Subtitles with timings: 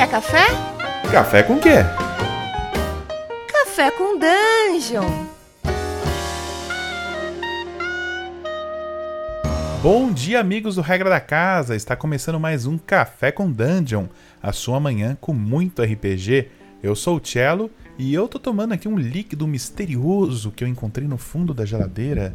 [0.00, 0.46] Quer café?
[1.12, 1.74] Café com quê?
[3.52, 5.26] Café com Dungeon.
[9.82, 11.76] Bom dia, amigos do Regra da Casa!
[11.76, 14.06] Está começando mais um Café com Dungeon,
[14.42, 16.48] a sua manhã com muito RPG.
[16.82, 21.06] Eu sou o Cello e eu tô tomando aqui um líquido misterioso que eu encontrei
[21.06, 22.34] no fundo da geladeira.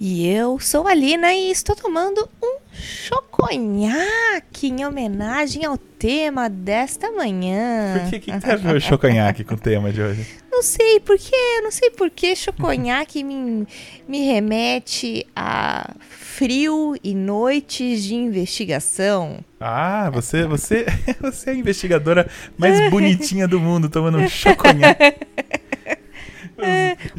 [0.00, 7.10] E eu sou a Lina e estou tomando um choconhaque em homenagem ao tema desta
[7.12, 7.98] manhã.
[8.00, 10.26] Por que que tem a ver o choconhaque com o tema de hoje?
[10.54, 13.66] Não sei porquê, não sei porquê choconhaque me,
[14.06, 19.40] me remete a frio e noites de investigação.
[19.58, 20.86] Ah, você, você,
[21.20, 25.16] você é a investigadora mais bonitinha do mundo tomando um choconhaque.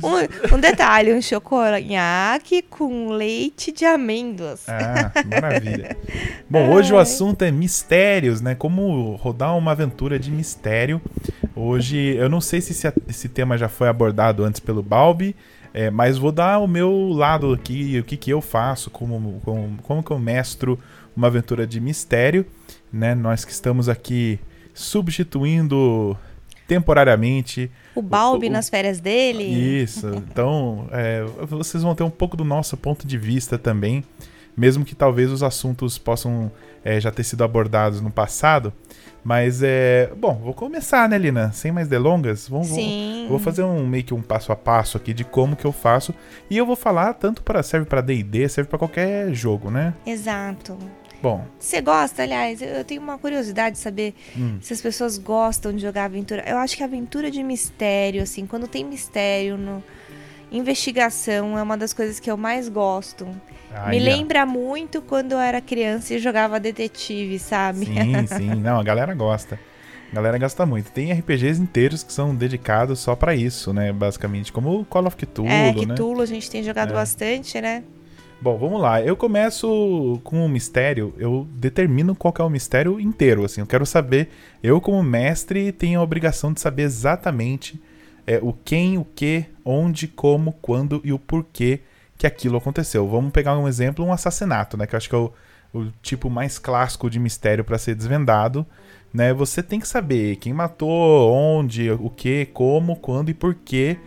[0.04, 4.68] Um, um detalhe, um choconhaque com leite de amêndoas.
[4.68, 5.98] Ah, maravilha.
[6.50, 8.56] Bom, hoje o assunto é mistérios, né?
[8.56, 11.02] Como rodar uma aventura de mistério.
[11.56, 15.36] Hoje, eu não sei se esse, esse tema já foi abordado antes pelo Balbi,
[15.74, 19.78] é, mas vou dar o meu lado aqui, o que, que eu faço, como, como,
[19.84, 20.80] como que eu mestro
[21.16, 22.46] uma aventura de mistério,
[22.92, 23.16] né?
[23.16, 24.40] Nós que estamos aqui
[24.74, 26.18] substituindo
[26.68, 29.44] temporariamente O Balbi o- nas férias dele.
[29.44, 30.08] isso.
[30.16, 34.04] Então, é, vocês vão ter um pouco do nosso ponto de vista também,
[34.56, 36.52] mesmo que talvez os assuntos possam
[36.84, 38.72] é, já ter sido abordados no passado.
[39.24, 40.12] Mas é.
[40.16, 41.52] Bom, vou começar, né, Lina?
[41.52, 42.48] Sem mais delongas.
[42.48, 43.26] Vamos, Sim.
[43.28, 46.14] vou fazer um meio que um passo a passo aqui de como que eu faço.
[46.48, 49.96] E eu vou falar tanto para serve para D&D, serve para qualquer jogo, né?
[50.06, 50.78] Exato.
[51.22, 54.58] Bom, Você gosta, aliás, eu tenho uma curiosidade de saber Hum.
[54.62, 56.44] se as pessoas gostam de jogar aventura.
[56.48, 59.84] Eu acho que aventura de mistério, assim, quando tem mistério no
[60.52, 63.28] investigação é uma das coisas que eu mais gosto.
[63.90, 67.86] Me lembra muito quando eu era criança e jogava detetive, sabe?
[67.86, 68.56] Sim, sim.
[68.62, 69.60] Não, a galera gosta.
[70.12, 70.92] A galera gosta muito.
[70.92, 73.92] Tem RPGs inteiros que são dedicados só pra isso, né?
[73.92, 75.94] Basicamente, como o Call of Cthulhu, é, né?
[75.94, 76.94] Cthulhu a gente tem jogado É.
[76.94, 77.84] bastante, né?
[78.42, 79.02] Bom, vamos lá.
[79.02, 81.14] Eu começo com um mistério.
[81.18, 83.62] Eu determino qual é o mistério inteiro, assim.
[83.62, 84.30] Eu quero saber.
[84.62, 87.82] Eu, como mestre, tenho a obrigação de saber exatamente
[88.28, 91.82] é, o quem, o que, onde, como, quando e o porquê
[92.18, 93.08] que aquilo aconteceu.
[93.08, 94.86] Vamos pegar um exemplo, um assassinato, né?
[94.86, 95.34] Que eu acho que é o,
[95.74, 98.66] o tipo mais clássico de mistério para ser desvendado.
[99.14, 99.34] Né?
[99.34, 103.98] Você tem que saber quem matou, onde, o que, como, quando e porquê.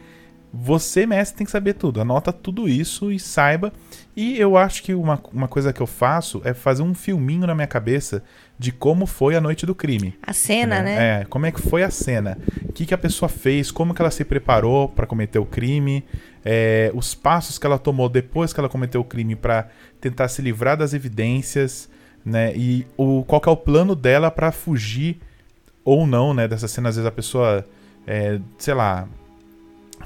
[0.53, 2.00] Você, mestre, tem que saber tudo.
[2.00, 3.72] Anota tudo isso e saiba.
[4.16, 7.54] E eu acho que uma, uma coisa que eu faço é fazer um filminho na
[7.54, 8.22] minha cabeça
[8.59, 10.19] de como foi a noite do crime.
[10.22, 11.20] A cena, né?
[11.20, 12.38] É, como é que foi a cena.
[12.64, 16.04] O que, que a pessoa fez, como que ela se preparou para cometer o crime,
[16.44, 19.69] é, os passos que ela tomou depois que ela cometeu o crime para
[20.00, 21.88] tentar se livrar das evidências,
[22.25, 22.53] né?
[22.56, 25.20] E o, qual que é o plano dela para fugir
[25.84, 26.48] ou não, né?
[26.48, 27.65] Dessa cena, às vezes a pessoa,
[28.06, 29.06] é, sei lá,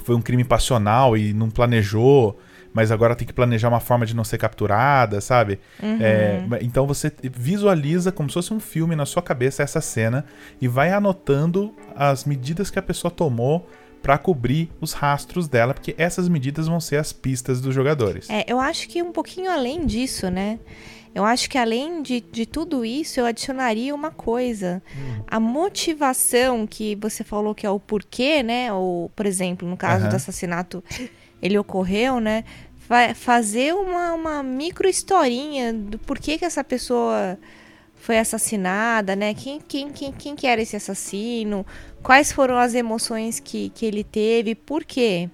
[0.05, 2.39] foi um crime passional e não planejou,
[2.73, 5.61] mas agora tem que planejar uma forma de não ser capturada, sabe?
[5.83, 5.99] Uhum.
[6.01, 10.25] É, então você visualiza como se fosse um filme na sua cabeça essa cena
[10.61, 13.69] e vai anotando as medidas que a pessoa tomou
[14.03, 18.29] pra cobrir os rastros dela, porque essas medidas vão ser as pistas dos jogadores.
[18.29, 20.59] É, eu acho que um pouquinho além disso, né?
[21.15, 24.83] Eu acho que além de, de tudo isso, eu adicionaria uma coisa.
[25.27, 28.73] A motivação que você falou que é o porquê, né?
[28.73, 30.83] Ou, por exemplo, no caso do assassinato,
[31.43, 32.45] ele ocorreu, né?
[32.79, 37.39] Fa- fazer uma, uma micro historinha do porquê que essa pessoa
[38.03, 39.33] foi assassinada, né?
[39.33, 41.65] Quem, quem, quem, quem que era esse assassino?
[42.03, 44.57] Quais foram as emoções que, que ele teve?
[44.57, 45.31] Por quê?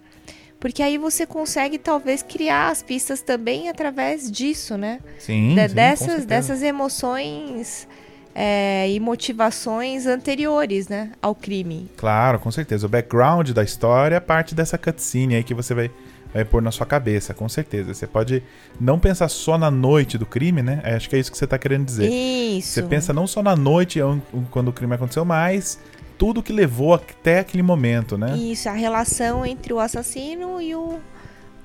[0.60, 5.00] Porque aí você consegue talvez criar as pistas também através disso, né?
[5.18, 7.88] Sim, De- sim, dessas, dessas emoções
[8.34, 11.12] é, e motivações anteriores, né?
[11.22, 11.88] Ao crime.
[11.96, 12.84] Claro, com certeza.
[12.84, 15.90] O background da história é parte dessa cutscene aí que você vai,
[16.32, 17.94] vai pôr na sua cabeça, com certeza.
[17.94, 18.42] Você pode
[18.80, 20.80] não pensar só na noite do crime, né?
[20.84, 22.10] É, Acho que é isso que você tá querendo dizer.
[22.10, 22.72] Isso.
[22.72, 25.78] Você pensa não só na noite on- quando o crime aconteceu, mas
[26.18, 28.36] tudo que levou até aquele momento, né?
[28.36, 30.98] Isso, a relação entre o assassino e o,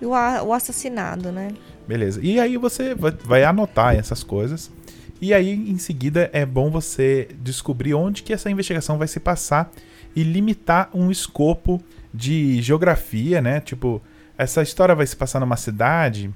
[0.01, 1.49] e o, o assassinado, né?
[1.87, 2.19] Beleza.
[2.23, 4.71] E aí você vai, vai anotar essas coisas.
[5.19, 9.71] E aí, em seguida, é bom você descobrir onde que essa investigação vai se passar
[10.15, 11.81] e limitar um escopo
[12.13, 13.59] de geografia, né?
[13.59, 14.01] Tipo,
[14.37, 16.29] essa história vai se passar numa cidade.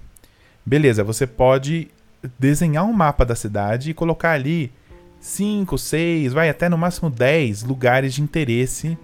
[0.66, 1.90] Beleza, você pode
[2.38, 4.72] desenhar um mapa da cidade e colocar ali
[5.20, 8.98] 5, 6, vai até no máximo 10 lugares de interesse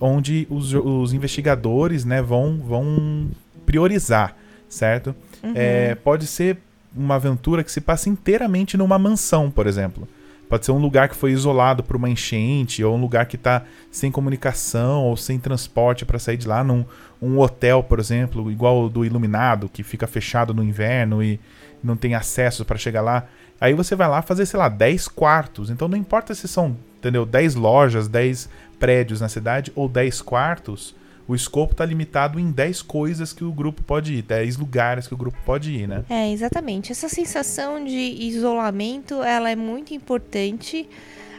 [0.00, 3.30] onde os, os investigadores né, vão, vão
[3.66, 4.34] priorizar,
[4.68, 5.14] certo?
[5.54, 6.58] É, pode ser
[6.96, 10.08] uma aventura que se passa inteiramente numa mansão, por exemplo.
[10.50, 13.62] Pode ser um lugar que foi isolado por uma enchente, ou um lugar que está
[13.88, 16.84] sem comunicação ou sem transporte para sair de lá, num
[17.22, 21.38] um hotel, por exemplo, igual o do Iluminado, que fica fechado no inverno e
[21.84, 23.26] não tem acesso para chegar lá.
[23.60, 25.70] Aí você vai lá fazer, sei lá, 10 quartos.
[25.70, 28.48] Então não importa se são, entendeu, 10 lojas, 10
[28.80, 30.96] prédios na cidade ou 10 quartos,
[31.30, 35.14] o escopo está limitado em 10 coisas que o grupo pode ir, 10 lugares que
[35.14, 36.04] o grupo pode ir, né?
[36.10, 36.90] É, exatamente.
[36.90, 40.88] Essa sensação de isolamento, ela é muito importante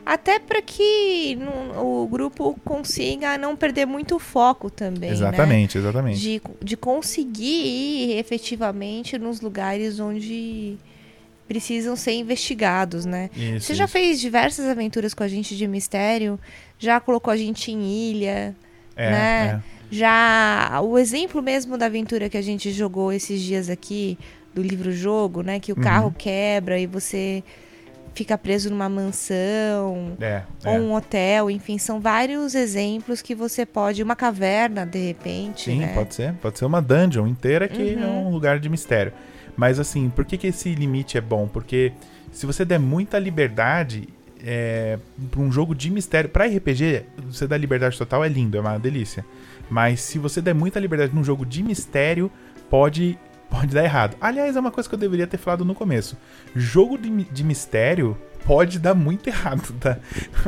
[0.06, 1.38] até para que
[1.78, 5.10] o grupo consiga não perder muito foco também.
[5.10, 5.16] Né?
[5.16, 5.84] Exatamente, né?
[5.84, 6.20] exatamente.
[6.22, 10.78] De, de conseguir ir efetivamente nos lugares onde
[11.50, 13.30] precisam ser investigados, né?
[13.36, 13.92] Isso, Você já isso.
[13.92, 16.40] fez diversas aventuras com a gente de mistério,
[16.80, 18.56] já colocou a gente em ilha,
[18.96, 19.62] é, né?
[19.78, 19.81] É.
[19.92, 24.18] Já o exemplo mesmo da aventura que a gente jogou esses dias aqui
[24.56, 25.60] do livro jogo, né?
[25.60, 25.84] Que o uhum.
[25.84, 27.44] carro quebra e você
[28.14, 30.80] fica preso numa mansão é, ou é.
[30.80, 35.72] um hotel, enfim, são vários exemplos que você pode, uma caverna de repente.
[35.72, 35.94] Sim, né?
[35.94, 38.04] pode ser, pode ser uma dungeon inteira que uhum.
[38.04, 39.14] é um lugar de mistério.
[39.56, 41.48] Mas assim, por que, que esse limite é bom?
[41.48, 41.92] Porque
[42.32, 44.08] se você der muita liberdade
[44.44, 44.98] é,
[45.30, 48.78] para um jogo de mistério, para RPG, você dá liberdade total é lindo, é uma
[48.78, 49.26] delícia.
[49.70, 52.32] Mas se você der muita liberdade num jogo de mistério,
[52.70, 53.18] pode
[53.50, 54.16] pode dar errado.
[54.22, 56.18] Aliás, é uma coisa que eu deveria ter falado no começo.
[56.56, 60.00] Jogo de, de mistério pode dar muito errado, tá?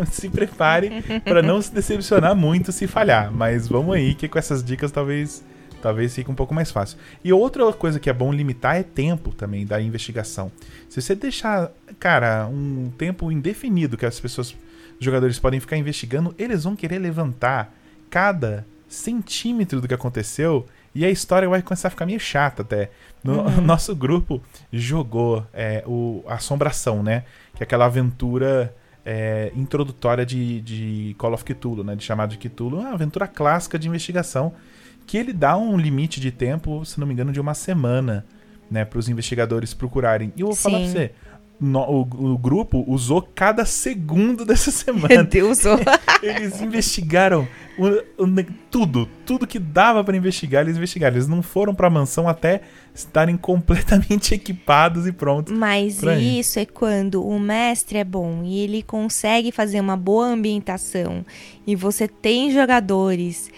[0.09, 3.29] se prepare para não se decepcionar muito se falhar.
[3.29, 5.43] Mas vamos aí, que com essas dicas talvez
[5.83, 6.97] talvez fique um pouco mais fácil.
[7.21, 10.50] E outra coisa que é bom limitar é tempo também da investigação.
[10.89, 11.69] Se você deixar,
[12.00, 14.56] cara, um tempo indefinido que as pessoas,
[14.97, 17.75] os jogadores podem ficar investigando, eles vão querer levantar
[18.09, 20.65] cada centímetro do que aconteceu
[20.95, 22.89] e a história vai começar a ficar meio chata até.
[23.21, 23.59] No, uhum.
[23.65, 24.41] Nosso grupo
[24.71, 27.25] jogou é, o Assombração, né?
[27.56, 28.74] Que é aquela aventura
[29.06, 31.94] é, introdutória de, de Call of Cthulhu, né?
[31.94, 32.79] De chamado de Cthulhu.
[32.79, 34.53] Uma aventura clássica de investigação
[35.05, 38.25] que ele dá um limite de tempo, se não me engano, de uma semana,
[38.69, 38.85] né?
[38.85, 40.33] Para os investigadores procurarem.
[40.35, 40.61] E eu vou Sim.
[40.63, 41.11] falar pra você
[41.63, 42.01] no, o,
[42.33, 45.23] o, grupo usou cada segundo dessa semana.
[45.25, 45.59] Deus!
[46.21, 47.47] eles investigaram
[47.77, 47.88] o,
[48.21, 51.15] o, tudo, tudo que dava para investigar, eles investigaram.
[51.15, 52.61] Eles não foram para a mansão até
[52.94, 55.55] estarem completamente equipados e prontos.
[55.57, 61.25] Mas isso é quando o mestre é bom e ele consegue fazer uma boa ambientação
[61.65, 63.50] e você tem jogadores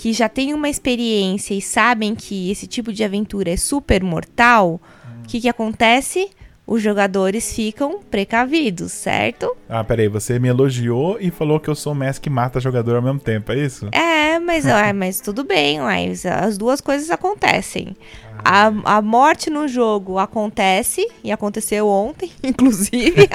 [0.00, 4.70] que já têm uma experiência e sabem que esse tipo de aventura é super mortal.
[4.70, 5.22] O hum.
[5.28, 6.30] que, que acontece?
[6.66, 9.56] os jogadores ficam precavidos, certo?
[9.68, 12.94] Ah, peraí, você me elogiou e falou que eu sou o mestre que mata jogador
[12.94, 13.88] ao mesmo tempo, é isso?
[13.90, 14.19] É,
[14.50, 14.64] mas,
[14.94, 17.96] mas tudo bem, mas as duas coisas acontecem.
[18.42, 23.28] A, a morte no jogo acontece, e aconteceu ontem, inclusive.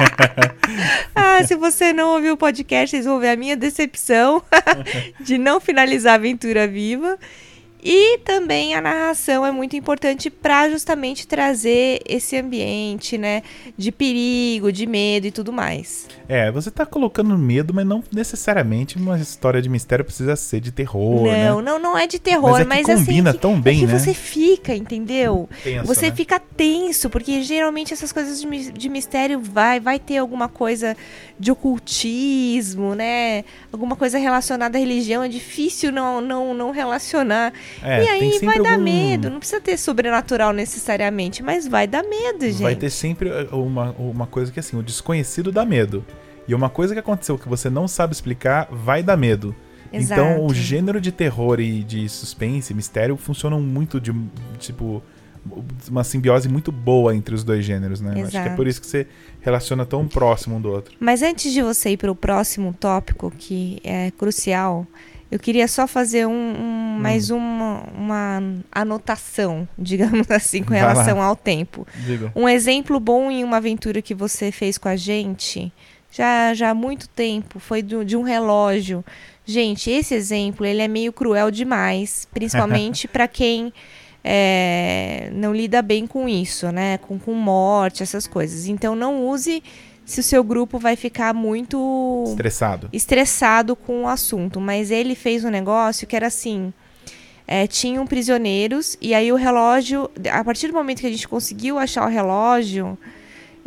[1.15, 4.41] ah, se você não ouviu o podcast, vocês vão ver a minha decepção
[5.19, 7.17] de não finalizar a aventura viva.
[7.87, 13.43] E também a narração é muito importante para justamente trazer esse ambiente, né,
[13.77, 16.07] de perigo, de medo e tudo mais.
[16.27, 20.71] É, você tá colocando medo, mas não necessariamente uma história de mistério precisa ser de
[20.71, 21.61] terror, Não, né?
[21.61, 23.85] não, não é de terror, mas, é mas assim, combina assim, tão bem, é que
[23.85, 23.99] né?
[23.99, 25.47] você fica, entendeu?
[25.63, 26.15] Tenso, você né?
[26.15, 30.97] fica tenso, porque geralmente essas coisas de, de mistério vai vai ter alguma coisa
[31.39, 33.43] de ocultismo, né?
[33.71, 37.53] Alguma coisa relacionada à religião, é difícil não não não relacionar.
[37.81, 38.83] É, e aí vai dar algum...
[38.83, 39.29] medo.
[39.29, 42.61] Não precisa ter sobrenatural necessariamente, mas vai dar medo, gente.
[42.61, 46.05] Vai ter sempre eh, uma, uma coisa que assim, o desconhecido dá medo.
[46.47, 49.55] E uma coisa que aconteceu que você não sabe explicar vai dar medo.
[49.91, 50.21] Exato.
[50.21, 54.13] Então, o gênero de terror e de suspense, mistério, funcionam muito de,
[54.59, 55.01] tipo,
[55.89, 58.23] uma simbiose muito boa entre os dois gêneros, né?
[58.23, 59.07] Acho que é por isso que você
[59.41, 60.95] relaciona tão próximo um do outro.
[60.99, 64.87] Mas antes de você ir para o próximo tópico, que é crucial,
[65.31, 66.99] eu queria só fazer um, um hum.
[66.99, 71.87] mais uma, uma anotação, digamos assim, com relação ao tempo.
[72.05, 72.31] Diga.
[72.35, 75.71] Um exemplo bom em uma aventura que você fez com a gente,
[76.11, 79.03] já, já há muito tempo, foi do, de um relógio.
[79.45, 83.71] Gente, esse exemplo ele é meio cruel demais, principalmente para quem
[84.27, 86.97] é, não lida bem com isso, né?
[86.97, 88.67] Com, com morte, essas coisas.
[88.67, 89.61] Então não use
[90.03, 94.59] se o seu grupo vai ficar muito estressado, estressado com o assunto.
[94.59, 96.73] Mas ele fez um negócio que era assim:
[97.47, 101.77] é, tinham prisioneiros, e aí o relógio, a partir do momento que a gente conseguiu
[101.77, 102.97] achar o relógio,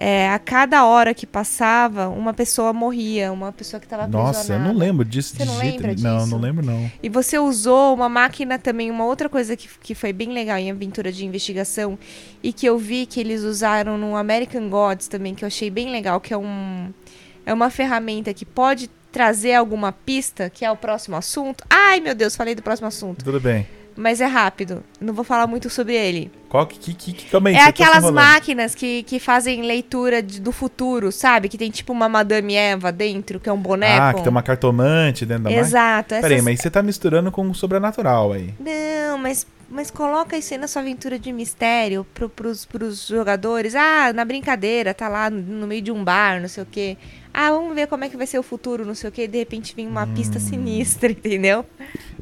[0.00, 4.61] é, a cada hora que passava, uma pessoa morria, uma pessoa que estava Nossa, eu
[4.61, 5.35] não lembro disso.
[5.37, 6.07] Você não lembra disso?
[6.07, 6.88] Não, não lembro não.
[7.02, 10.71] E você usou uma máquina também, uma outra coisa que, que foi bem legal em
[10.71, 11.99] aventura de investigação
[12.40, 15.90] e que eu vi que eles usaram no American Gods também, que eu achei bem
[15.90, 16.93] legal, que é um
[17.45, 21.64] é uma ferramenta que pode trazer alguma pista, que é o próximo assunto.
[21.69, 23.25] Ai, meu Deus, falei do próximo assunto.
[23.25, 23.67] Tudo bem.
[23.97, 24.85] Mas é rápido.
[25.00, 26.31] Não vou falar muito sobre ele.
[26.49, 30.50] Qual que, que, que, que aí, É aquelas máquinas que, que fazem leitura de- do
[30.50, 31.49] futuro, sabe?
[31.49, 34.00] Que tem tipo uma Madame Eva dentro, que é um boneco.
[34.02, 35.67] Ah, que tem uma cartomante dentro da máquina.
[35.67, 36.09] Exato.
[36.09, 38.55] Peraí, essas- mas você tá misturando com o sobrenatural aí.
[38.59, 43.75] Não, mas, mas coloca isso aí na sua aventura de mistério pro, pros, pros jogadores.
[43.75, 46.97] Ah, na brincadeira, tá lá no, meio de um bar, não sei o quê.
[47.33, 49.25] Ah, vamos ver como é que vai ser o futuro, não sei o quê.
[49.25, 50.14] E de repente vem uma Hum.
[50.14, 51.64] pista sinistra, entendeu?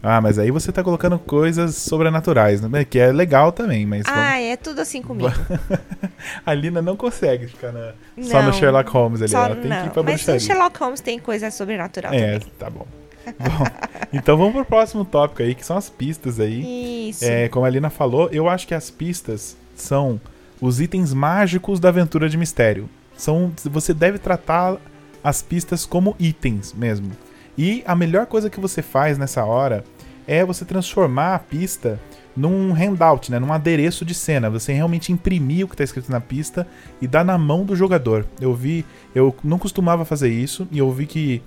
[0.02, 2.84] Ah, mas aí você tá colocando coisas sobrenaturais, né?
[2.84, 5.30] Que é legal também, mas vamos- Ah, é tudo assim comigo.
[6.44, 7.92] a Lina não consegue ficar na-
[8.22, 9.30] só no Não, Sherlock Holmes ali.
[9.30, 9.86] Só ela tem que não.
[9.86, 10.40] ir pra Mas bruxaria.
[10.40, 12.52] no Sherlock Holmes tem coisa sobrenatural É, também.
[12.58, 12.86] tá bom.
[13.26, 13.64] Bom,
[14.12, 17.08] então vamos pro próximo tópico aí, que são as pistas aí.
[17.10, 17.24] Isso.
[17.24, 20.20] É, como a Lina falou, eu acho que as pistas são
[20.60, 22.88] os itens mágicos da aventura de mistério.
[23.16, 24.76] São, você deve tratar
[25.24, 27.10] as pistas como itens mesmo.
[27.58, 29.82] E a melhor coisa que você faz nessa hora
[30.28, 31.98] é você transformar a pista
[32.36, 34.50] num handout, né, num adereço de cena.
[34.50, 36.66] Você realmente imprimir o que está escrito na pista
[37.00, 38.26] e dar na mão do jogador.
[38.40, 41.42] Eu vi, eu não costumava fazer isso e eu vi que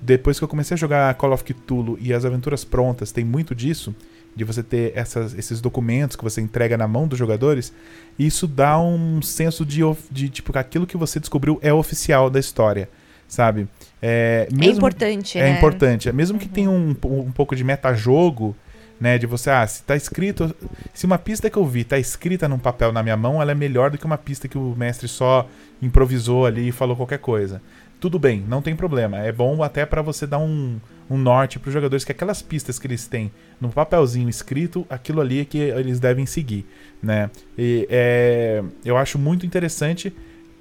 [0.00, 3.54] depois que eu comecei a jogar Call of Cthulhu e as aventuras prontas, tem muito
[3.54, 3.94] disso,
[4.34, 7.72] de você ter essas- esses documentos que você entrega na mão dos jogadores,
[8.18, 12.40] isso dá um senso de, de tipo, que aquilo que você descobriu é oficial da
[12.40, 12.88] história,
[13.28, 13.68] sabe?
[14.00, 15.56] É, É mesmo- importante, é né?
[15.56, 16.10] importante.
[16.12, 18.56] Mesmo que tenha um, um pouco de metajogo,
[19.02, 19.18] né?
[19.18, 20.54] De você, ah, se tá escrito.
[20.94, 23.54] Se uma pista que eu vi tá escrita num papel na minha mão, ela é
[23.54, 25.48] melhor do que uma pista que o mestre só
[25.82, 27.60] improvisou ali e falou qualquer coisa.
[28.00, 29.18] Tudo bem, não tem problema.
[29.18, 30.78] É bom até pra você dar um,
[31.10, 33.30] um norte pros jogadores que aquelas pistas que eles têm
[33.60, 36.64] no papelzinho escrito, aquilo ali é que eles devem seguir,
[37.02, 37.28] né?
[37.58, 40.12] E, é, eu acho muito interessante.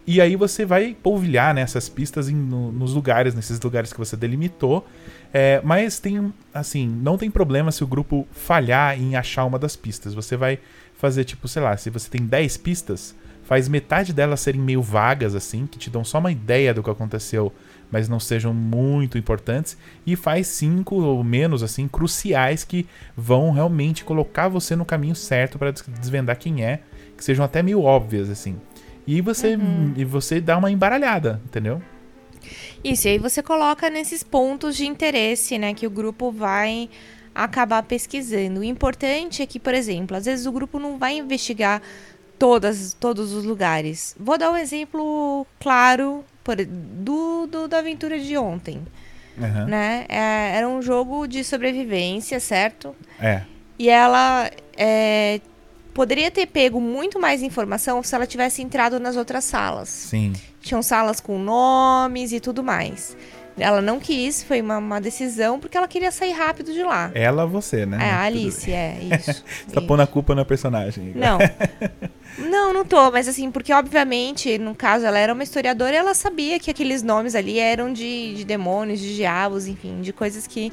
[0.06, 4.16] E aí você vai polvilhar nessas pistas em- no- nos lugares, nesses lugares que você
[4.18, 4.86] delimitou.
[5.34, 9.76] É, mas tem, assim, não tem problema se o grupo falhar em achar uma das
[9.76, 10.14] pistas.
[10.14, 10.60] Você vai
[10.96, 15.36] fazer, tipo, sei lá, se você tem 10 pistas, faz metade delas serem meio vagas,
[15.36, 17.52] assim, que te dão só uma ideia do que aconteceu,
[17.90, 19.78] mas não sejam muito importantes.
[20.06, 22.86] E faz cinco ou menos, assim, cruciais que
[23.16, 26.82] vão realmente colocar você no caminho certo para desvendar quem é,
[27.18, 28.58] que sejam até meio óbvias, assim.
[29.08, 29.58] E você,
[29.96, 31.82] e você dá uma embaralhada, entendeu?
[32.84, 36.90] Isso, e aí você coloca nesses pontos de interesse, né, que o grupo vai
[37.34, 38.60] acabar pesquisando.
[38.60, 41.82] O importante é que, por exemplo, às vezes o grupo não vai investigar
[42.38, 44.16] todas, todos os lugares.
[44.20, 48.82] Vou dar um exemplo claro por- do, do- da aventura de ontem,
[49.40, 49.66] Aham.
[49.66, 50.06] né?
[50.10, 52.96] É, era um jogo de sobrevivência, certo?
[53.20, 53.44] É.
[53.80, 55.40] E ela é,
[55.94, 60.34] poderia ter pego muito mais informação se ela tivesse entrado nas outras salas Sim.
[60.62, 63.16] tinham salas com nomes e tudo mais.
[63.58, 67.12] Ela não quis, foi uma, uma decisão, porque ela queria sair rápido de lá.
[67.14, 67.98] Ela, você, né?
[68.02, 69.44] É, a Alice, é, isso.
[69.68, 71.12] Você tá pondo a culpa na personagem.
[71.16, 71.38] Não.
[72.38, 76.14] Não, não tô, mas assim, porque obviamente, no caso, ela era uma historiadora e ela
[76.14, 80.72] sabia que aqueles nomes ali eram de, de demônios, de diabos, enfim, de coisas que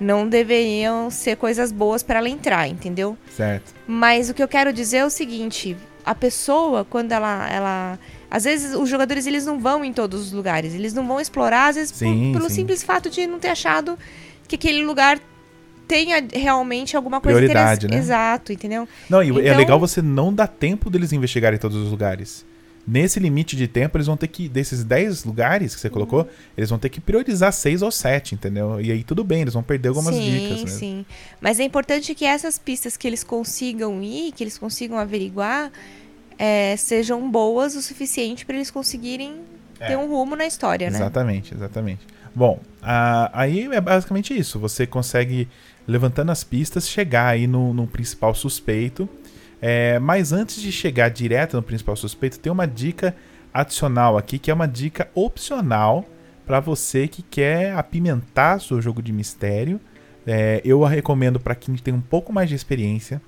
[0.00, 3.16] não deveriam ser coisas boas para ela entrar, entendeu?
[3.36, 3.74] Certo.
[3.86, 7.48] Mas o que eu quero dizer é o seguinte: a pessoa, quando ela.
[7.50, 7.98] ela
[8.30, 11.68] às vezes os jogadores eles não vão em todos os lugares, eles não vão explorar,
[11.68, 12.56] às vezes por- Sim, pelo sim.
[12.56, 13.98] simples fato de não ter achado
[14.46, 15.18] que aquele lugar
[15.86, 17.96] tenha realmente alguma coisa Prioridade, né?
[17.96, 18.86] Exato, entendeu?
[19.08, 22.44] Não, e é Então- legal você não dar tempo deles investigarem todos os lugares.
[22.90, 24.48] Nesse limite de tempo, eles vão ter que.
[24.48, 26.28] Desses 10 lugares que você colocou, Uhum.
[26.56, 28.80] eles vão ter que priorizar 6 ou 7, entendeu?
[28.80, 30.62] E aí tudo bem, eles vão perder algumas sim, dicas.
[30.64, 30.70] Né?
[30.70, 31.06] sim.
[31.38, 35.70] Mas é importante que essas pistas que eles consigam ir, que eles consigam averiguar,
[36.38, 39.34] é, sejam boas o suficiente para eles conseguirem
[39.80, 39.88] É.
[39.88, 40.96] ter um rumo na história, né?
[40.96, 42.06] Exatamente, exatamente.
[42.34, 44.58] Bom, a- aí é basicamente isso.
[44.60, 45.46] Você consegue,
[45.86, 49.08] levantando as pistas, chegar aí no, no principal suspeito.
[49.60, 53.14] É, mas antes de chegar direto no principal suspeito, tem uma dica
[53.52, 56.04] adicional aqui, que é uma dica opcional
[56.46, 59.80] para você que quer apimentar seu jogo de mistério.
[60.26, 63.20] É, eu a recomendo para quem tem um pouco mais de experiência,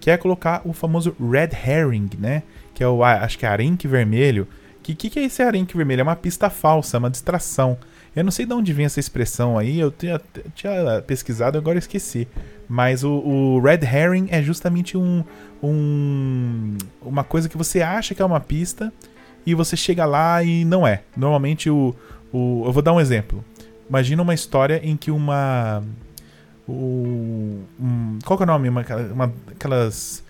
[0.00, 2.42] que é colocar o famoso red herring, né?
[2.74, 4.46] Que é o, acho que é arenque vermelho.
[4.82, 6.00] Que, que é esse arenque vermelho?
[6.00, 7.78] É uma pista falsa, é uma distração.
[8.16, 10.18] Eu não sei de onde vem essa expressão aí, eu tinha,
[10.54, 12.26] tinha pesquisado, agora esqueci.
[12.66, 15.22] Mas o, o red herring é justamente um,
[15.62, 18.90] um uma coisa que você acha que é uma pista
[19.44, 21.02] e você chega lá e não é.
[21.16, 21.94] Normalmente o,
[22.32, 23.44] o eu vou dar um exemplo.
[23.88, 25.82] Imagina uma história em que uma
[26.66, 28.68] o, um, qual que é o nome?
[28.68, 30.24] Uma, uma- aquelas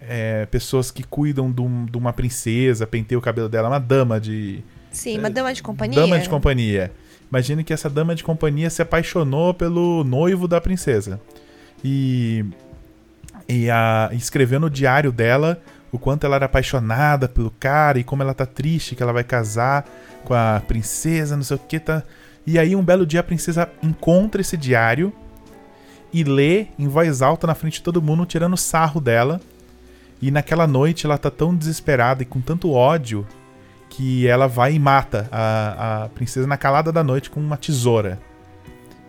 [0.00, 4.20] é, pessoas que cuidam de, um- de uma princesa, penteia o cabelo dela, uma dama
[4.20, 4.62] de,
[4.92, 6.00] Sim, uma dama de companhia.
[6.00, 6.92] Dama de companhia.
[7.32, 11.18] Imagine que essa dama de companhia se apaixonou pelo noivo da princesa.
[11.82, 12.44] E,
[13.48, 15.58] e a, escreveu no diário dela
[15.90, 19.24] o quanto ela era apaixonada pelo cara e como ela tá triste que ela vai
[19.24, 19.88] casar
[20.26, 21.80] com a princesa, não sei o que.
[21.80, 22.02] Tá...
[22.46, 25.10] E aí, um belo dia, a princesa encontra esse diário
[26.12, 29.40] e lê em voz alta na frente de todo mundo, tirando sarro dela.
[30.20, 33.26] E naquela noite ela tá tão desesperada e com tanto ódio
[33.92, 38.18] que ela vai e mata a, a princesa na calada da noite com uma tesoura.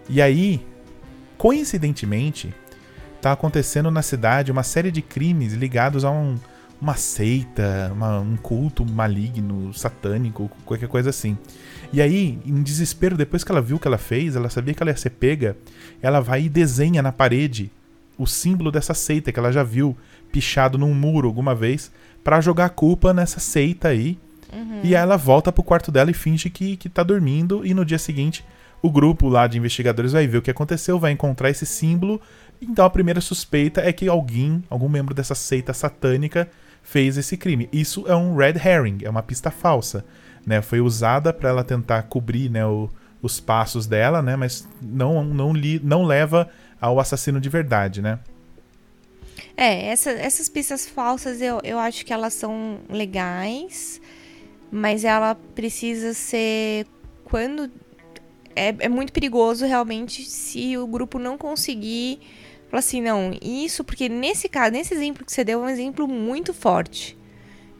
[0.09, 0.65] E aí,
[1.37, 2.53] coincidentemente,
[3.21, 6.37] tá acontecendo na cidade uma série de crimes ligados a um,
[6.81, 11.37] uma seita, uma, um culto maligno, satânico, qualquer coisa assim.
[11.93, 14.83] E aí, em desespero, depois que ela viu o que ela fez, ela sabia que
[14.83, 15.55] ela ia ser pega,
[16.01, 17.71] ela vai e desenha na parede
[18.17, 19.95] o símbolo dessa seita que ela já viu
[20.29, 21.89] pichado num muro alguma vez,
[22.21, 24.19] para jogar a culpa nessa seita aí
[24.53, 24.81] Uhum.
[24.83, 27.65] E ela volta pro quarto dela e finge que, que tá dormindo.
[27.65, 28.45] E no dia seguinte,
[28.81, 32.21] o grupo lá de investigadores vai ver o que aconteceu, vai encontrar esse símbolo.
[32.61, 36.49] Então a primeira suspeita é que alguém, algum membro dessa seita satânica,
[36.83, 37.69] fez esse crime.
[37.71, 40.05] Isso é um red herring, é uma pista falsa.
[40.45, 40.61] Né?
[40.61, 42.89] Foi usada para ela tentar cobrir né, o,
[43.21, 44.35] os passos dela, né?
[44.35, 48.19] mas não, não, li, não leva ao assassino de verdade, né?
[49.55, 54.01] É, essa, essas pistas falsas eu, eu acho que elas são legais
[54.73, 56.87] mas ela precisa ser
[57.23, 57.69] quando
[58.55, 62.19] é, é muito perigoso realmente se o grupo não conseguir
[62.71, 66.07] falar assim, não, isso porque nesse caso, nesse exemplo que você deu é um exemplo
[66.07, 67.15] muito forte.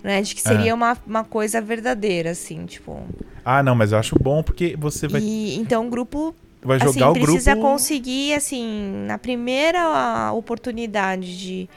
[0.03, 0.73] Né, de que seria é.
[0.73, 3.01] uma, uma coisa verdadeira, assim, tipo.
[3.45, 5.21] Ah, não, mas eu acho bom porque você vai.
[5.21, 7.69] E, então o grupo vai jogar assim, o precisa grupo...
[7.69, 11.69] conseguir, assim, na primeira oportunidade de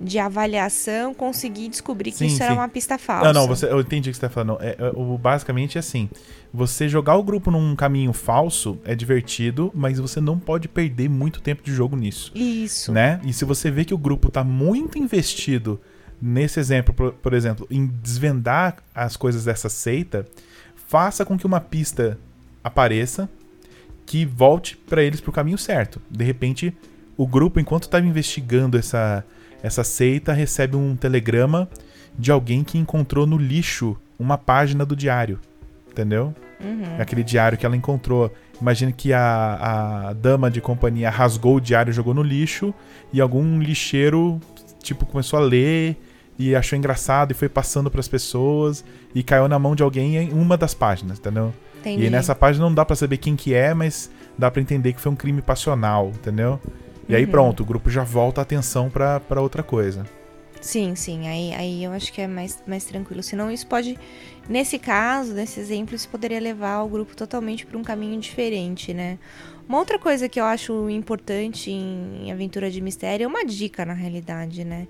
[0.00, 2.42] de avaliação conseguir descobrir que sim, isso sim.
[2.42, 3.32] era uma pista falsa.
[3.32, 4.58] Não, não, você, eu entendi o que você está falando.
[4.62, 6.08] É, é, o, basicamente é assim:
[6.52, 11.40] você jogar o grupo num caminho falso é divertido, mas você não pode perder muito
[11.40, 12.30] tempo de jogo nisso.
[12.34, 12.92] Isso.
[12.92, 13.20] Né?
[13.24, 15.80] E se você vê que o grupo está muito investido
[16.20, 20.26] nesse exemplo, por, por exemplo, em desvendar as coisas dessa seita,
[20.74, 22.18] faça com que uma pista
[22.62, 23.28] apareça
[24.06, 26.00] que volte para eles pro caminho certo.
[26.10, 26.74] De repente,
[27.16, 29.24] o grupo, enquanto estava investigando essa
[29.62, 31.68] essa seita recebe um telegrama
[32.18, 35.38] de alguém que encontrou no lixo uma página do diário.
[35.90, 36.34] Entendeu?
[36.62, 37.00] Uhum.
[37.00, 38.32] Aquele diário que ela encontrou.
[38.60, 42.74] Imagina que a, a dama de companhia rasgou o diário e jogou no lixo.
[43.12, 44.40] E algum lixeiro,
[44.82, 45.96] tipo, começou a ler
[46.38, 48.84] e achou engraçado e foi passando para as pessoas.
[49.14, 51.52] E caiu na mão de alguém em uma das páginas, entendeu?
[51.80, 52.04] Entendi.
[52.04, 55.00] E nessa página não dá para saber quem que é, mas dá para entender que
[55.00, 56.60] foi um crime passional, entendeu?
[57.08, 57.30] E aí uhum.
[57.30, 60.04] pronto, o grupo já volta a atenção para outra coisa.
[60.60, 63.22] Sim, sim, aí, aí eu acho que é mais, mais tranquilo.
[63.22, 63.96] Senão isso pode,
[64.48, 69.18] nesse caso, nesse exemplo, isso poderia levar o grupo totalmente para um caminho diferente, né?
[69.68, 73.92] Uma outra coisa que eu acho importante em, aventura de mistério é uma dica, na
[73.92, 74.88] realidade, né?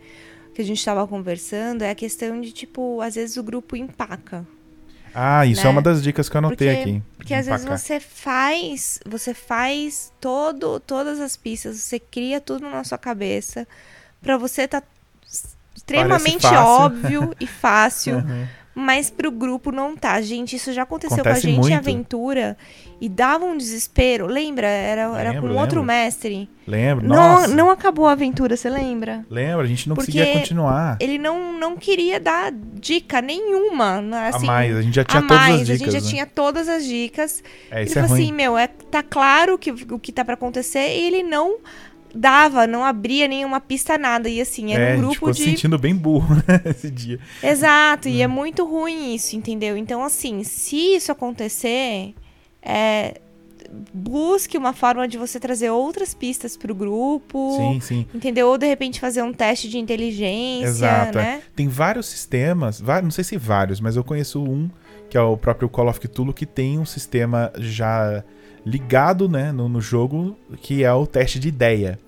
[0.54, 4.46] Que a gente estava conversando é a questão de, tipo, às vezes o grupo empaca.
[5.14, 5.68] Ah, isso é né?
[5.68, 7.02] é uma das dicas que eu anotei porque, aqui.
[7.16, 12.84] Porque às vezes você faz, você faz todo, todas as pistas, você cria tudo na
[12.84, 13.66] sua cabeça
[14.22, 14.82] para você tá
[15.74, 18.16] extremamente óbvio e fácil.
[18.16, 20.20] Uhum mas pro grupo não tá.
[20.20, 21.72] Gente, isso já aconteceu Acontece com a gente muito.
[21.72, 22.56] em aventura
[23.00, 24.26] e dava um desespero.
[24.26, 24.68] Lembra?
[24.68, 25.60] Era, lembro, era com lembro.
[25.60, 26.48] outro mestre.
[26.66, 27.48] Lembro, não, nossa.
[27.48, 29.24] Não acabou a aventura, você lembra?
[29.28, 30.96] Lembra, a gente não Porque conseguia continuar.
[31.00, 34.00] Ele não, não queria dar dica nenhuma.
[34.00, 35.80] Né, assim, a mais, a gente já tinha todas mais, as dicas.
[35.80, 36.10] A gente já né?
[36.10, 37.42] tinha todas as dicas.
[37.70, 38.22] É, isso ele é falou ruim.
[38.22, 41.56] assim, meu, é, tá claro que, o que tá para acontecer e ele não
[42.14, 44.28] dava, não abria nenhuma pista, nada.
[44.28, 45.38] E assim, era é, um grupo ficou de.
[45.38, 47.18] se sentindo bem burro, né, esse dia.
[47.42, 48.30] Exato, e é hum.
[48.30, 49.76] muito ruim isso, entendeu?
[49.76, 52.14] Então, assim, se isso acontecer,
[52.62, 53.20] é,
[53.92, 57.56] busque uma forma de você trazer outras pistas para o grupo.
[57.56, 58.06] Sim, sim.
[58.14, 58.48] Entendeu?
[58.48, 60.66] Ou de repente fazer um teste de inteligência.
[60.66, 61.18] Exato.
[61.18, 61.22] É.
[61.22, 61.42] Né?
[61.44, 61.50] É.
[61.54, 64.68] Tem vários sistemas, não sei se vários, mas eu conheço um,
[65.08, 68.24] que é o próprio Call of Cthulhu, que tem um sistema já
[68.68, 71.98] ligado né, no, no jogo, que é o teste de ideia.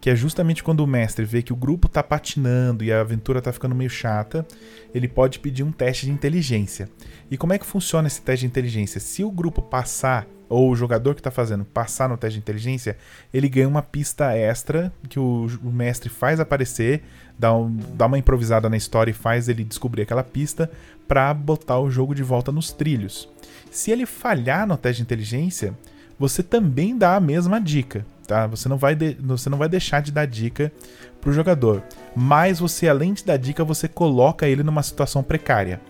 [0.00, 3.42] Que é justamente quando o mestre vê que o grupo tá patinando e a aventura
[3.42, 4.46] tá ficando meio chata,
[4.94, 6.88] ele pode pedir um teste de inteligência.
[7.30, 9.00] E como é que funciona esse teste de inteligência?
[9.00, 12.96] Se o grupo passar, ou o jogador que está fazendo passar no teste de inteligência,
[13.32, 17.02] ele ganha uma pista extra que o, o mestre faz aparecer,
[17.38, 20.70] dá, um, dá, uma improvisada na história e faz ele descobrir aquela pista
[21.06, 23.28] para botar o jogo de volta nos trilhos.
[23.70, 25.74] Se ele falhar no teste de inteligência,
[26.20, 28.46] você também dá a mesma dica, tá?
[28.48, 30.70] Você não vai, de, você não vai deixar de dar dica
[31.18, 31.82] pro jogador,
[32.14, 35.80] mas você além de dar dica, você coloca ele numa situação precária.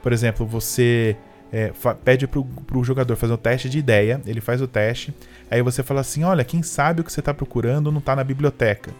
[0.00, 1.16] Por exemplo, você
[1.52, 1.72] é,
[2.04, 5.12] pede pro, pro jogador fazer um teste de ideia, ele faz o teste,
[5.50, 8.22] aí você fala assim, olha, quem sabe o que você tá procurando não tá na
[8.22, 8.92] biblioteca,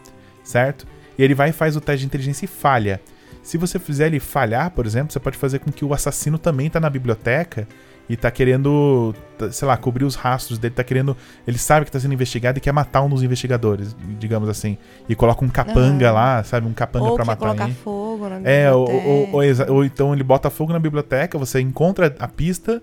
[0.42, 0.88] certo?
[1.16, 3.00] E ele vai e faz o teste de inteligência e falha.
[3.44, 6.68] Se você fizer ele falhar, por exemplo, você pode fazer com que o assassino também
[6.68, 7.68] tá na biblioteca
[8.10, 11.16] e tá querendo, tá, sei lá, cobrir os rastros dele, tá querendo.
[11.46, 14.76] Ele sabe que tá sendo investigado e quer matar um dos investigadores, digamos assim.
[15.08, 16.14] E coloca um capanga uhum.
[16.14, 16.66] lá, sabe?
[16.66, 17.74] Um capanga ou pra matar colocar ele.
[17.74, 18.50] fogo na biblioteca.
[18.50, 22.82] É, ou, ou, ou, ou, então ele bota fogo na biblioteca, você encontra a pista,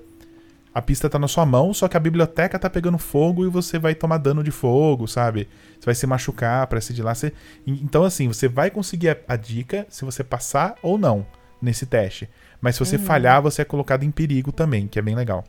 [0.74, 3.78] a pista tá na sua mão, só que a biblioteca tá pegando fogo e você
[3.78, 5.50] vai tomar dano de fogo, sabe?
[5.78, 7.14] Você vai se machucar pra se de lá.
[7.14, 7.34] Você...
[7.68, 11.26] Então, assim, você vai conseguir a, a dica se você passar ou não
[11.62, 12.30] nesse teste.
[12.62, 13.04] Mas se você uhum.
[13.04, 15.44] falhar, você é colocado em perigo também, que é bem legal.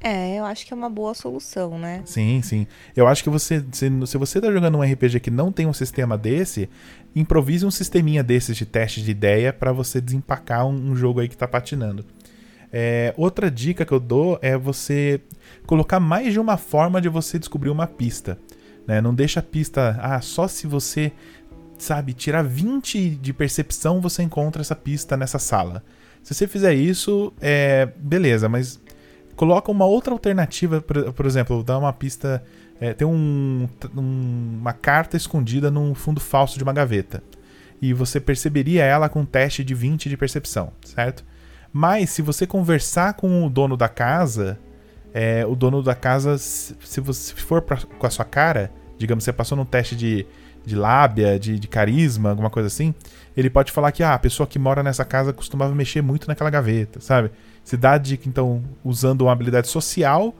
[0.00, 2.02] É, eu acho que é uma boa solução, né?
[2.04, 2.66] Sim, sim.
[2.94, 5.72] Eu acho que você, se, se você tá jogando um RPG que não tem um
[5.72, 6.68] sistema desse,
[7.14, 11.28] improvise um sisteminha desses de teste de ideia para você desempacar um, um, jogo aí
[11.28, 12.04] que tá patinando.
[12.70, 15.20] É, outra dica que eu dou é você
[15.66, 18.38] colocar mais de uma forma de você descobrir uma pista.
[18.86, 19.00] Né?
[19.00, 21.10] Não deixa a pista, ah, só se você,
[21.78, 25.82] sabe, tirar 20 de percepção você encontra essa pista nessa sala.
[26.26, 28.80] Se você fizer isso, é beleza, mas
[29.36, 32.42] coloca uma outra alternativa, por, por exemplo, dá uma pista.
[32.80, 37.22] É, tem um, um, uma carta escondida num fundo falso de uma gaveta.
[37.80, 41.24] E você perceberia ela com um teste de 20 de percepção, certo?
[41.72, 44.58] Mas se você conversar com o dono da casa,
[45.14, 49.32] é, o dono da casa, se você for pra, com a sua cara, digamos, você
[49.32, 50.26] passou num teste de
[50.66, 52.92] de lábia, de, de, carisma, alguma coisa assim,
[53.36, 56.50] ele pode falar que ah, a pessoa que mora nessa casa costumava mexer muito naquela
[56.50, 57.30] gaveta, sabe?
[57.62, 60.34] Se dá de que, então, usando uma habilidade social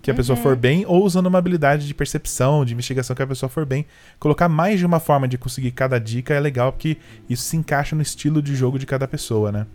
[0.00, 0.16] que a uhum.
[0.16, 3.64] pessoa for bem, ou usando uma habilidade de percepção, de investigação que a pessoa for
[3.64, 3.86] bem.
[4.18, 6.96] Colocar mais de uma forma de conseguir cada dica é legal, porque
[7.30, 9.66] isso se encaixa no estilo de jogo de cada pessoa, né?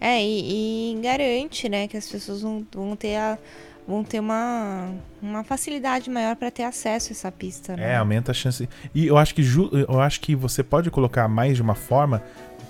[0.00, 3.38] É, e, e garante, né, que as pessoas vão, vão ter a
[3.86, 4.90] vão ter uma,
[5.22, 7.76] uma facilidade maior para ter acesso a essa pista.
[7.76, 7.92] Né?
[7.92, 8.68] É, aumenta a chance.
[8.94, 9.42] E eu acho que
[9.88, 12.22] eu acho que você pode colocar mais de uma forma,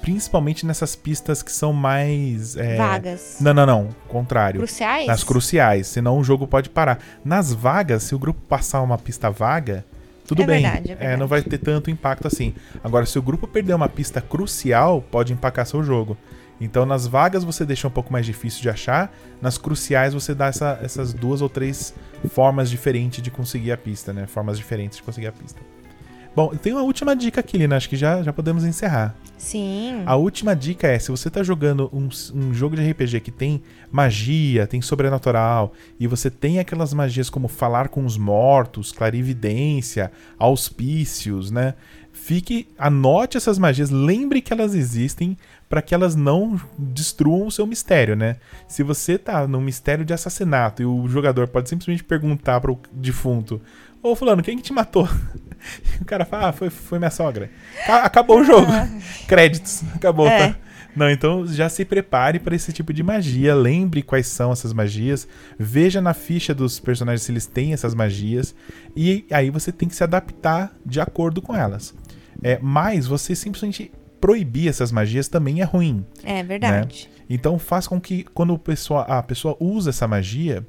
[0.02, 2.76] principalmente nessas pistas que são mais é...
[2.76, 3.38] vagas.
[3.40, 4.60] Não, não, não, contrário.
[4.60, 5.06] Cruciais.
[5.06, 6.98] Nas cruciais, senão o jogo pode parar.
[7.24, 9.84] Nas vagas, se o grupo passar uma pista vaga,
[10.26, 10.62] tudo é bem.
[10.62, 11.12] Verdade, é, verdade.
[11.12, 12.52] é não vai ter tanto impacto assim.
[12.82, 16.16] Agora, se o grupo perder uma pista crucial, pode empacar seu jogo.
[16.60, 20.46] Então nas vagas você deixa um pouco mais difícil de achar, nas cruciais você dá
[20.46, 21.94] essa, essas duas ou três
[22.28, 24.26] formas diferentes de conseguir a pista, né?
[24.26, 25.60] Formas diferentes de conseguir a pista.
[26.36, 29.16] Bom, tem uma última dica aqui, Lina, acho que já, já podemos encerrar.
[29.38, 30.02] Sim.
[30.04, 33.62] A última dica é, se você está jogando um, um jogo de RPG que tem
[33.90, 41.50] magia, tem sobrenatural, e você tem aquelas magias como falar com os mortos, clarividência, auspícios,
[41.50, 41.72] né?
[42.12, 45.38] Fique, anote essas magias, lembre que elas existem
[45.68, 48.36] para que elas não destruam o seu mistério, né?
[48.68, 53.60] Se você tá num mistério de assassinato e o jogador pode simplesmente perguntar pro defunto:
[54.02, 55.08] Ô, Fulano, quem que te matou?
[56.00, 57.50] o cara fala: Ah, foi, foi minha sogra.
[57.88, 58.70] Acabou o jogo.
[59.26, 59.82] Créditos.
[59.94, 60.52] Acabou, é.
[60.52, 60.58] tá?
[60.94, 63.54] Não, então já se prepare para esse tipo de magia.
[63.54, 65.28] Lembre quais são essas magias.
[65.58, 68.54] Veja na ficha dos personagens se eles têm essas magias.
[68.96, 71.94] E aí você tem que se adaptar de acordo com elas.
[72.42, 73.92] É, mas você simplesmente
[74.26, 76.04] proibir essas magias também é ruim.
[76.24, 77.08] É verdade.
[77.08, 77.24] Né?
[77.30, 80.66] Então faz com que quando a pessoa, a pessoa usa essa magia,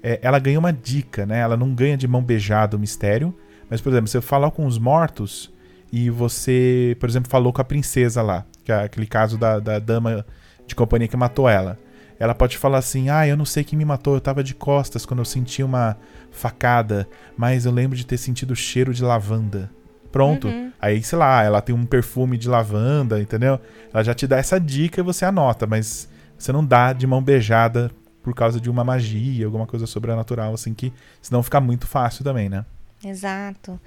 [0.00, 1.40] é, ela ganha uma dica, né?
[1.40, 3.36] Ela não ganha de mão beijada o mistério.
[3.68, 5.52] Mas, por exemplo, você fala com os mortos
[5.92, 9.80] e você, por exemplo, falou com a princesa lá, que é aquele caso da, da
[9.80, 10.24] dama
[10.64, 11.76] de companhia que matou ela.
[12.20, 15.04] Ela pode falar assim: Ah, eu não sei quem me matou, eu tava de costas
[15.04, 15.96] quando eu senti uma
[16.30, 19.68] facada, mas eu lembro de ter sentido o cheiro de lavanda.
[20.12, 20.46] Pronto.
[20.46, 20.70] Uhum.
[20.80, 23.58] Aí, sei lá, ela tem um perfume de lavanda, entendeu?
[23.92, 27.22] Ela já te dá essa dica e você anota, mas você não dá de mão
[27.22, 27.90] beijada
[28.22, 32.48] por causa de uma magia, alguma coisa sobrenatural, assim, que senão fica muito fácil também,
[32.48, 32.64] né?
[33.04, 33.80] Exato.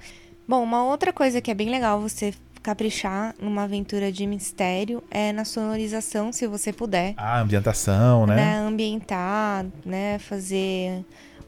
[0.46, 5.32] Bom, uma outra coisa que é bem legal você caprichar numa aventura de mistério é
[5.32, 7.14] na sonorização, se você puder.
[7.16, 8.34] Ah, ambientação, né?
[8.34, 8.58] né?
[8.58, 10.18] Ambientar, né?
[10.18, 11.04] Fazer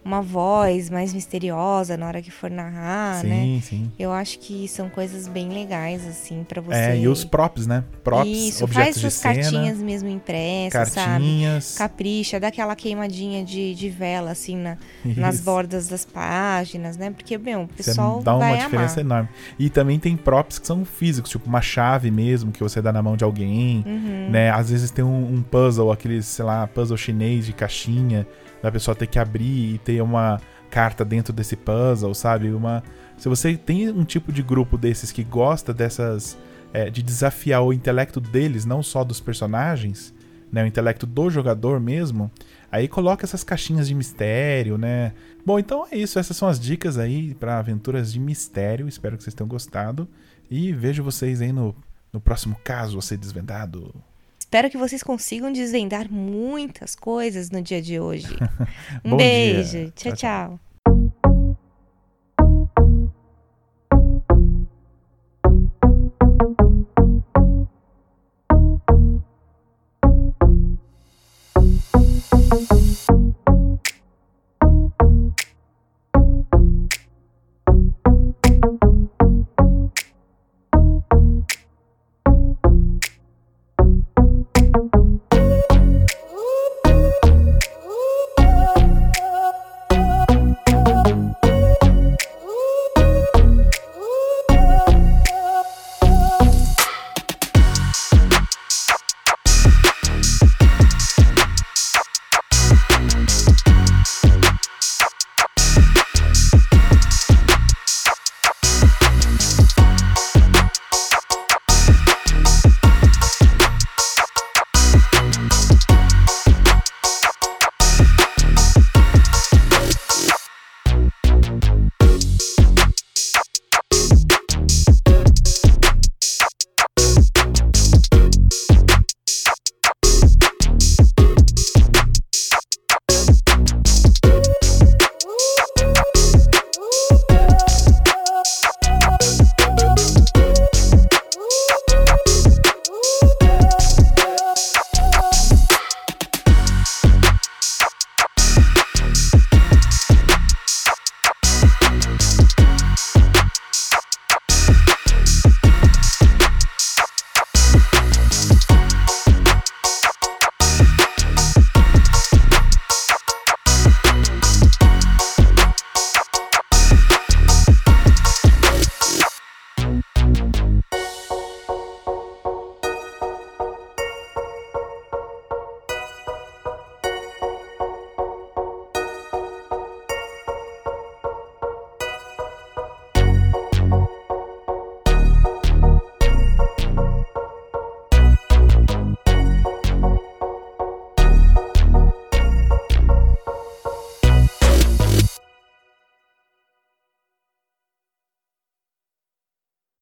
[0.09, 3.43] uma voz mais misteriosa na hora que for narrar, sim, né?
[3.43, 3.93] Sim, sim.
[3.99, 6.79] Eu acho que são coisas bem legais, assim, para você.
[6.79, 7.85] É, e os props, né?
[8.03, 11.65] Props, Isso, objetos faz suas cartinhas mesmo impressas, cartinhas.
[11.65, 11.91] sabe?
[11.91, 17.11] Capricha, dá aquela queimadinha de, de vela, assim, na, nas bordas das páginas, né?
[17.11, 19.19] Porque, meu, o pessoal você dá uma diferença amar.
[19.19, 19.29] enorme.
[19.59, 23.03] E também tem props que são físicos, tipo uma chave mesmo, que você dá na
[23.03, 24.31] mão de alguém, uhum.
[24.31, 24.51] né?
[24.51, 28.27] Às vezes tem um, um puzzle, aqueles, sei lá, puzzle chinês de caixinha,
[28.63, 30.41] da pessoa ter que abrir e ter uma
[30.71, 32.51] carta dentro desse puzzle, sabe?
[32.51, 32.83] Uma,
[33.17, 36.37] se você tem um tipo de grupo desses que gosta dessas
[36.73, 40.15] é, de desafiar o intelecto deles, não só dos personagens,
[40.53, 42.31] né, o intelecto do jogador mesmo,
[42.71, 45.15] Aí coloca essas caixinhas de mistério, né?
[45.45, 46.19] Bom, então é isso.
[46.19, 48.87] Essas são as dicas aí para aventuras de mistério.
[48.87, 50.07] Espero que vocês tenham gostado.
[50.51, 51.75] E vejo vocês aí no,
[52.13, 53.95] no próximo caso a ser desvendado.
[54.49, 58.35] Espero que vocês consigam desvendar muitas coisas no dia de hoje.
[59.05, 59.93] Um beijo.
[59.95, 60.13] dia.
[60.13, 60.13] tchau.
[60.17, 60.61] Tchau, tchau.